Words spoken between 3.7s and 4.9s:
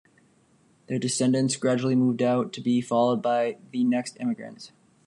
next immigrants.